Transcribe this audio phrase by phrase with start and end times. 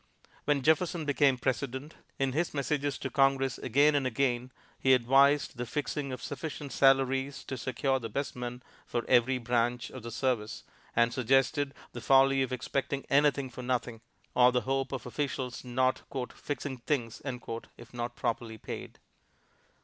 [0.45, 5.65] When Jefferson became President, in his messages to Congress again and again he advised the
[5.67, 10.63] fixing of sufficient salaries to secure the best men for every branch of the service,
[10.95, 14.01] and suggested the folly of expecting anything for nothing,
[14.33, 16.01] or the hope of officials not
[16.33, 17.21] "fixing things"
[17.77, 18.97] if not properly paid.